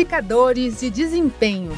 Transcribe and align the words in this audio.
Indicadores 0.00 0.80
de 0.80 0.88
desempenho. 0.88 1.72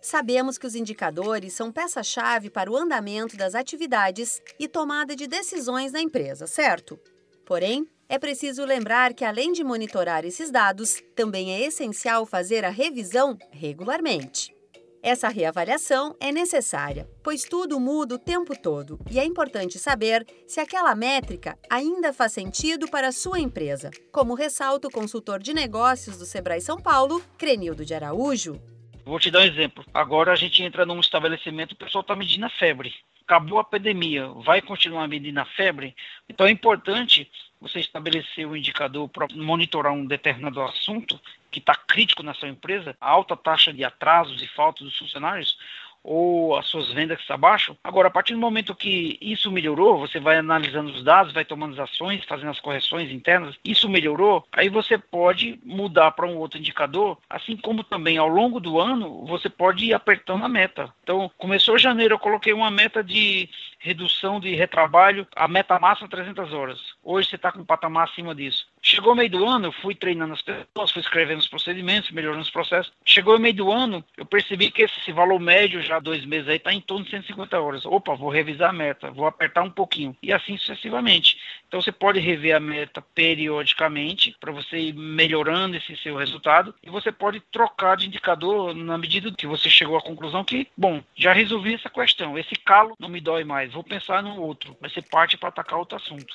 Sabemos 0.00 0.56
que 0.56 0.66
os 0.66 0.74
indicadores 0.74 1.52
são 1.52 1.70
peça-chave 1.70 2.48
para 2.48 2.70
o 2.70 2.76
andamento 2.78 3.36
das 3.36 3.54
atividades 3.54 4.40
e 4.58 4.68
tomada 4.68 5.14
de 5.14 5.26
decisões 5.26 5.92
na 5.92 6.00
empresa, 6.00 6.46
certo? 6.46 6.98
Porém, 7.44 7.86
é 8.08 8.18
preciso 8.18 8.64
lembrar 8.64 9.12
que, 9.12 9.22
além 9.22 9.52
de 9.52 9.62
monitorar 9.62 10.24
esses 10.24 10.50
dados, 10.50 11.02
também 11.14 11.52
é 11.52 11.66
essencial 11.66 12.24
fazer 12.24 12.64
a 12.64 12.70
revisão 12.70 13.36
regularmente. 13.50 14.55
Essa 15.02 15.28
reavaliação 15.28 16.16
é 16.20 16.32
necessária, 16.32 17.08
pois 17.22 17.42
tudo 17.42 17.78
muda 17.78 18.14
o 18.14 18.18
tempo 18.18 18.58
todo 18.60 18.98
e 19.10 19.18
é 19.18 19.24
importante 19.24 19.78
saber 19.78 20.26
se 20.46 20.60
aquela 20.60 20.94
métrica 20.94 21.58
ainda 21.70 22.12
faz 22.12 22.32
sentido 22.32 22.88
para 22.88 23.08
a 23.08 23.12
sua 23.12 23.38
empresa, 23.38 23.90
como 24.12 24.34
ressalta 24.34 24.88
o 24.88 24.90
consultor 24.90 25.40
de 25.40 25.54
negócios 25.54 26.18
do 26.18 26.26
Sebrae 26.26 26.60
São 26.60 26.78
Paulo, 26.78 27.22
Crenildo 27.38 27.84
de 27.84 27.94
Araújo. 27.94 28.60
Vou 29.04 29.20
te 29.20 29.30
dar 29.30 29.40
um 29.40 29.44
exemplo. 29.44 29.84
Agora 29.94 30.32
a 30.32 30.36
gente 30.36 30.62
entra 30.62 30.84
num 30.84 30.98
estabelecimento 30.98 31.72
e 31.72 31.74
o 31.74 31.78
pessoal 31.78 32.02
está 32.02 32.16
medindo 32.16 32.44
a 32.44 32.50
febre. 32.50 32.92
Acabou 33.26 33.58
a 33.58 33.64
pandemia, 33.64 34.28
vai 34.28 34.62
continuar 34.62 35.08
medindo 35.08 35.40
a 35.40 35.44
febre? 35.44 35.96
Então 36.28 36.46
é 36.46 36.50
importante 36.50 37.28
você 37.60 37.80
estabelecer 37.80 38.46
o 38.46 38.50
um 38.50 38.56
indicador 38.56 39.08
para 39.08 39.26
monitorar 39.34 39.92
um 39.92 40.06
determinado 40.06 40.62
assunto 40.62 41.20
que 41.50 41.58
está 41.58 41.74
crítico 41.74 42.22
na 42.22 42.34
sua 42.34 42.48
empresa, 42.48 42.96
a 43.00 43.10
alta 43.10 43.36
taxa 43.36 43.72
de 43.72 43.82
atrasos 43.82 44.40
e 44.40 44.46
faltas 44.46 44.84
dos 44.84 44.96
funcionários, 44.96 45.58
ou 46.06 46.56
as 46.56 46.66
suas 46.66 46.92
vendas 46.92 47.18
abaixo. 47.28 47.76
Agora, 47.82 48.08
a 48.08 48.10
partir 48.10 48.32
do 48.32 48.40
momento 48.40 48.74
que 48.74 49.18
isso 49.20 49.50
melhorou, 49.50 49.98
você 49.98 50.20
vai 50.20 50.36
analisando 50.36 50.90
os 50.90 51.02
dados, 51.02 51.32
vai 51.32 51.44
tomando 51.44 51.72
as 51.72 51.90
ações, 51.90 52.24
fazendo 52.24 52.50
as 52.50 52.60
correções 52.60 53.10
internas, 53.10 53.56
isso 53.64 53.88
melhorou, 53.88 54.46
aí 54.52 54.68
você 54.68 54.96
pode 54.96 55.58
mudar 55.64 56.12
para 56.12 56.26
um 56.26 56.36
outro 56.36 56.58
indicador, 56.58 57.18
assim 57.28 57.56
como 57.56 57.82
também 57.82 58.16
ao 58.16 58.28
longo 58.28 58.60
do 58.60 58.80
ano 58.80 59.26
você 59.26 59.48
pode 59.48 59.86
ir 59.86 59.94
apertando 59.94 60.44
a 60.44 60.48
meta. 60.48 60.92
Então, 61.02 61.30
começou 61.36 61.76
janeiro, 61.78 62.14
eu 62.14 62.18
coloquei 62.18 62.52
uma 62.52 62.70
meta 62.70 63.02
de 63.02 63.48
redução 63.78 64.38
de 64.40 64.54
retrabalho, 64.54 65.26
a 65.34 65.48
meta 65.48 65.78
máxima 65.78 66.08
300 66.08 66.52
horas. 66.52 66.80
Hoje 67.08 67.28
você 67.28 67.36
está 67.36 67.52
com 67.52 67.60
um 67.60 67.64
patamar 67.64 68.08
acima 68.08 68.34
disso. 68.34 68.66
Chegou 68.82 69.14
meio 69.14 69.30
do 69.30 69.46
ano, 69.46 69.66
eu 69.66 69.72
fui 69.72 69.94
treinando 69.94 70.32
as 70.34 70.42
pessoas, 70.42 70.90
fui 70.90 71.00
escrevendo 71.00 71.38
os 71.38 71.46
procedimentos, 71.46 72.10
melhorando 72.10 72.42
os 72.42 72.50
processos. 72.50 72.92
Chegou 73.04 73.38
meio 73.38 73.54
do 73.54 73.70
ano, 73.70 74.04
eu 74.16 74.26
percebi 74.26 74.72
que 74.72 74.82
esse 74.82 75.12
valor 75.12 75.38
médio, 75.38 75.80
já 75.80 76.00
dois 76.00 76.24
meses 76.24 76.48
aí, 76.48 76.56
está 76.56 76.72
em 76.72 76.80
torno 76.80 77.04
de 77.04 77.12
150 77.12 77.60
horas. 77.60 77.86
Opa, 77.86 78.16
vou 78.16 78.28
revisar 78.28 78.70
a 78.70 78.72
meta, 78.72 79.12
vou 79.12 79.24
apertar 79.24 79.62
um 79.62 79.70
pouquinho. 79.70 80.16
E 80.20 80.32
assim 80.32 80.58
sucessivamente. 80.58 81.38
Então 81.68 81.80
você 81.80 81.92
pode 81.92 82.18
rever 82.18 82.56
a 82.56 82.60
meta 82.60 83.00
periodicamente 83.14 84.36
para 84.40 84.50
você 84.50 84.76
ir 84.76 84.92
melhorando 84.92 85.76
esse 85.76 85.96
seu 85.98 86.16
resultado. 86.16 86.74
E 86.82 86.90
você 86.90 87.12
pode 87.12 87.38
trocar 87.52 87.96
de 87.96 88.08
indicador 88.08 88.74
na 88.74 88.98
medida 88.98 89.30
que 89.30 89.46
você 89.46 89.70
chegou 89.70 89.96
à 89.96 90.02
conclusão 90.02 90.42
que, 90.42 90.66
bom, 90.76 91.00
já 91.14 91.32
resolvi 91.32 91.74
essa 91.74 91.88
questão. 91.88 92.36
Esse 92.36 92.56
calo 92.56 92.96
não 92.98 93.08
me 93.08 93.20
dói 93.20 93.44
mais. 93.44 93.72
Vou 93.72 93.84
pensar 93.84 94.24
no 94.24 94.42
outro. 94.42 94.76
Vai 94.80 94.90
ser 94.90 95.02
parte 95.02 95.36
para 95.36 95.50
atacar 95.50 95.78
outro 95.78 95.96
assunto. 95.96 96.34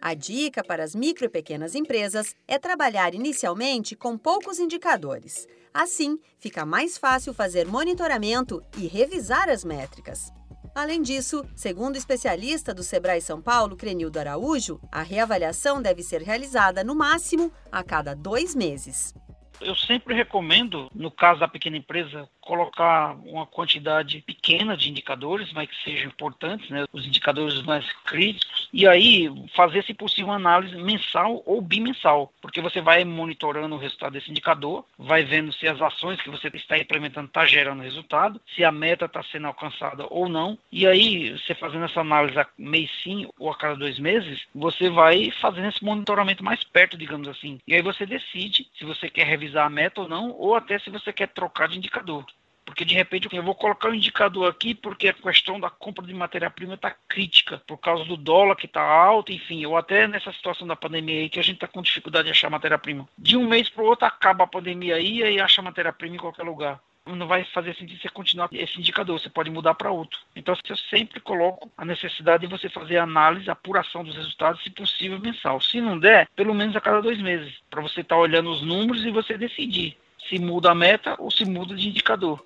A 0.00 0.14
dica 0.14 0.62
para 0.62 0.84
as 0.84 0.94
micro 0.94 1.24
e 1.24 1.28
pequenas 1.28 1.74
empresas 1.74 2.34
é 2.46 2.56
trabalhar 2.58 3.14
inicialmente 3.14 3.96
com 3.96 4.16
poucos 4.16 4.60
indicadores. 4.60 5.46
Assim, 5.74 6.18
fica 6.38 6.64
mais 6.64 6.96
fácil 6.96 7.34
fazer 7.34 7.66
monitoramento 7.66 8.62
e 8.76 8.86
revisar 8.86 9.48
as 9.48 9.64
métricas. 9.64 10.32
Além 10.74 11.02
disso, 11.02 11.44
segundo 11.56 11.96
o 11.96 11.98
especialista 11.98 12.72
do 12.72 12.84
Sebrae 12.84 13.20
São 13.20 13.42
Paulo, 13.42 13.76
Crenildo 13.76 14.20
Araújo, 14.20 14.80
a 14.92 15.02
reavaliação 15.02 15.82
deve 15.82 16.02
ser 16.04 16.22
realizada 16.22 16.84
no 16.84 16.94
máximo 16.94 17.52
a 17.72 17.82
cada 17.82 18.14
dois 18.14 18.54
meses. 18.54 19.12
Eu 19.60 19.74
sempre 19.74 20.14
recomendo, 20.14 20.88
no 20.94 21.10
caso 21.10 21.40
da 21.40 21.48
pequena 21.48 21.76
empresa, 21.76 22.28
colocar 22.40 23.16
uma 23.26 23.44
quantidade 23.44 24.20
pequena 24.20 24.76
de 24.76 24.88
indicadores, 24.88 25.52
mas 25.52 25.68
que 25.68 25.82
sejam 25.82 26.06
importantes, 26.06 26.70
né, 26.70 26.86
os 26.92 27.04
indicadores 27.04 27.60
mais 27.62 27.84
críticos, 28.04 28.57
e 28.72 28.86
aí 28.86 29.30
fazer, 29.54 29.82
se 29.84 29.94
possível, 29.94 30.26
uma 30.26 30.36
análise 30.36 30.76
mensal 30.76 31.42
ou 31.46 31.60
bimensal, 31.60 32.32
porque 32.40 32.60
você 32.60 32.80
vai 32.80 33.04
monitorando 33.04 33.74
o 33.74 33.78
resultado 33.78 34.12
desse 34.12 34.30
indicador, 34.30 34.84
vai 34.98 35.24
vendo 35.24 35.52
se 35.52 35.66
as 35.66 35.80
ações 35.80 36.20
que 36.20 36.30
você 36.30 36.48
está 36.48 36.78
implementando 36.78 37.26
estão 37.26 37.42
tá 37.42 37.46
gerando 37.46 37.82
resultado, 37.82 38.40
se 38.54 38.64
a 38.64 38.72
meta 38.72 39.06
está 39.06 39.22
sendo 39.22 39.46
alcançada 39.46 40.06
ou 40.10 40.28
não, 40.28 40.58
e 40.70 40.86
aí 40.86 41.38
você 41.38 41.54
fazendo 41.54 41.84
essa 41.84 42.00
análise 42.00 42.38
a 42.38 42.46
mês 42.56 42.90
sim 43.02 43.28
ou 43.38 43.50
a 43.50 43.56
cada 43.56 43.76
dois 43.76 43.98
meses, 43.98 44.46
você 44.54 44.88
vai 44.88 45.30
fazendo 45.40 45.68
esse 45.68 45.84
monitoramento 45.84 46.44
mais 46.44 46.62
perto, 46.64 46.96
digamos 46.96 47.28
assim, 47.28 47.60
e 47.66 47.74
aí 47.74 47.82
você 47.82 48.06
decide 48.06 48.68
se 48.78 48.84
você 48.84 49.08
quer 49.08 49.26
revisar 49.26 49.66
a 49.66 49.70
meta 49.70 50.02
ou 50.02 50.08
não, 50.08 50.30
ou 50.30 50.54
até 50.54 50.78
se 50.78 50.90
você 50.90 51.12
quer 51.12 51.28
trocar 51.28 51.68
de 51.68 51.78
indicador. 51.78 52.24
Porque 52.68 52.84
de 52.84 52.94
repente 52.94 53.34
eu 53.34 53.42
vou 53.42 53.54
colocar 53.54 53.88
um 53.88 53.94
indicador 53.94 54.46
aqui 54.46 54.74
porque 54.74 55.08
a 55.08 55.14
questão 55.14 55.58
da 55.58 55.70
compra 55.70 56.06
de 56.06 56.12
matéria-prima 56.12 56.74
está 56.74 56.94
crítica, 57.08 57.62
por 57.66 57.78
causa 57.78 58.04
do 58.04 58.14
dólar 58.14 58.56
que 58.56 58.66
está 58.66 58.82
alto, 58.82 59.32
enfim, 59.32 59.64
ou 59.64 59.74
até 59.74 60.06
nessa 60.06 60.30
situação 60.34 60.66
da 60.66 60.76
pandemia 60.76 61.20
aí 61.20 61.30
que 61.30 61.40
a 61.40 61.42
gente 61.42 61.54
está 61.54 61.66
com 61.66 61.80
dificuldade 61.80 62.26
de 62.26 62.32
achar 62.32 62.50
matéria-prima. 62.50 63.08
De 63.16 63.38
um 63.38 63.48
mês 63.48 63.70
para 63.70 63.82
o 63.82 63.86
outro 63.86 64.04
acaba 64.04 64.44
a 64.44 64.46
pandemia 64.46 64.96
aí 64.96 65.20
e 65.20 65.40
acha 65.40 65.62
matéria-prima 65.62 66.16
em 66.16 66.18
qualquer 66.18 66.42
lugar 66.42 66.78
não 67.06 67.26
vai 67.26 67.42
fazer 67.42 67.74
sentido 67.74 67.98
você 68.02 68.10
continuar 68.10 68.50
esse 68.52 68.78
indicador, 68.78 69.18
você 69.18 69.30
pode 69.30 69.48
mudar 69.48 69.72
para 69.72 69.90
outro. 69.90 70.20
Então, 70.36 70.54
eu 70.68 70.76
sempre 70.76 71.18
coloco 71.20 71.72
a 71.74 71.82
necessidade 71.82 72.46
de 72.46 72.52
você 72.52 72.68
fazer 72.68 72.98
análise, 72.98 73.48
apuração 73.48 74.04
dos 74.04 74.14
resultados, 74.14 74.62
se 74.62 74.68
possível, 74.68 75.18
mensal. 75.18 75.58
Se 75.58 75.80
não 75.80 75.98
der, 75.98 76.28
pelo 76.36 76.52
menos 76.52 76.76
a 76.76 76.82
cada 76.82 77.00
dois 77.00 77.18
meses, 77.18 77.54
para 77.70 77.80
você 77.80 78.02
estar 78.02 78.16
tá 78.16 78.20
olhando 78.20 78.50
os 78.50 78.60
números 78.60 79.06
e 79.06 79.10
você 79.10 79.38
decidir 79.38 79.96
se 80.28 80.38
muda 80.38 80.70
a 80.70 80.74
meta 80.74 81.16
ou 81.18 81.30
se 81.30 81.44
muda 81.44 81.74
de 81.74 81.88
indicador. 81.88 82.44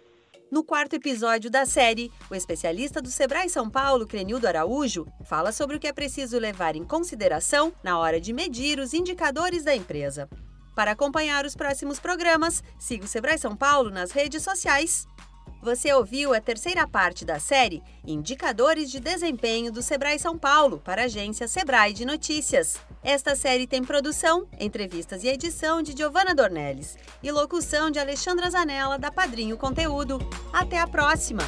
No 0.53 0.63
quarto 0.63 0.93
episódio 0.97 1.51
da 1.51 1.65
série, 1.65 2.13
o 2.31 2.35
especialista 2.35 3.01
do 3.01 3.09
Sebrae 3.09 3.49
São 3.49 3.71
Paulo, 3.71 4.07
Crenildo 4.07 4.47
Araújo, 4.47 5.07
fala 5.25 5.51
sobre 5.51 5.77
o 5.77 5.81
que 5.81 5.87
é 5.87 5.95
preciso 5.95 6.39
levar 6.39 6.77
em 6.77 6.85
consideração 6.85 7.73
na 7.83 7.99
hora 7.99 8.21
de 8.21 8.35
medir 8.35 8.79
os 8.79 8.93
indicadores 8.93 9.65
da 9.65 9.75
empresa. 9.75 10.29
Para 10.75 10.91
acompanhar 10.91 11.47
os 11.47 11.57
próximos 11.57 11.99
programas, 11.99 12.63
siga 12.79 13.07
o 13.07 13.09
Sebrae 13.09 13.39
São 13.39 13.57
Paulo 13.57 13.89
nas 13.89 14.11
redes 14.11 14.43
sociais. 14.43 15.07
Você 15.63 15.93
ouviu 15.95 16.35
a 16.35 16.41
terceira 16.41 16.89
parte 16.89 17.25
da 17.25 17.39
série 17.39 17.85
Indicadores 18.05 18.91
de 18.91 18.99
Desempenho 18.99 19.71
do 19.71 19.81
Sebrae 19.81 20.19
São 20.19 20.37
Paulo 20.37 20.83
para 20.85 21.03
a 21.03 21.05
agência 21.05 21.47
Sebrae 21.47 21.93
de 21.93 22.05
Notícias. 22.05 22.81
Esta 23.01 23.37
série 23.37 23.69
tem 23.69 23.85
produção, 23.85 24.45
entrevistas 24.59 25.23
e 25.23 25.29
edição 25.29 25.81
de 25.81 25.97
Giovanna 25.97 26.35
Dornelles 26.35 26.99
e 27.23 27.31
locução 27.31 27.93
de 27.93 28.01
Alexandra 28.01 28.51
Zanella 28.51 28.99
da 28.99 29.13
Padrinho 29.13 29.57
Conteúdo. 29.57 30.19
Até 30.53 30.81
a 30.81 30.87
próxima! 30.89 31.45